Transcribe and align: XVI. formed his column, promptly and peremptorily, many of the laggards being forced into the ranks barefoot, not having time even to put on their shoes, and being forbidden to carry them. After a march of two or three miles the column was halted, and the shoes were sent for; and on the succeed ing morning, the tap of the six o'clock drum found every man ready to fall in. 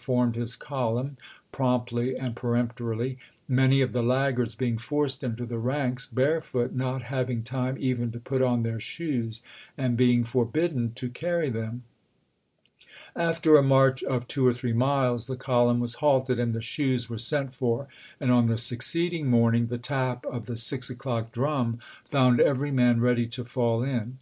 XVI. 0.00 0.04
formed 0.04 0.34
his 0.36 0.56
column, 0.56 1.16
promptly 1.52 2.16
and 2.16 2.34
peremptorily, 2.34 3.18
many 3.46 3.82
of 3.82 3.92
the 3.92 4.02
laggards 4.02 4.54
being 4.54 4.78
forced 4.78 5.22
into 5.22 5.44
the 5.44 5.58
ranks 5.58 6.06
barefoot, 6.06 6.72
not 6.72 7.02
having 7.02 7.42
time 7.42 7.76
even 7.78 8.10
to 8.12 8.18
put 8.18 8.40
on 8.40 8.62
their 8.62 8.80
shoes, 8.80 9.42
and 9.76 9.98
being 9.98 10.24
forbidden 10.24 10.94
to 10.94 11.10
carry 11.10 11.50
them. 11.50 11.82
After 13.14 13.58
a 13.58 13.62
march 13.62 14.02
of 14.02 14.26
two 14.26 14.46
or 14.46 14.54
three 14.54 14.72
miles 14.72 15.26
the 15.26 15.36
column 15.36 15.80
was 15.80 15.92
halted, 15.96 16.38
and 16.40 16.54
the 16.54 16.62
shoes 16.62 17.10
were 17.10 17.18
sent 17.18 17.54
for; 17.54 17.86
and 18.18 18.32
on 18.32 18.46
the 18.46 18.56
succeed 18.56 19.12
ing 19.12 19.26
morning, 19.26 19.66
the 19.66 19.76
tap 19.76 20.24
of 20.24 20.46
the 20.46 20.56
six 20.56 20.88
o'clock 20.88 21.30
drum 21.30 21.78
found 22.06 22.40
every 22.40 22.70
man 22.70 23.02
ready 23.02 23.26
to 23.26 23.44
fall 23.44 23.82
in. 23.82 24.16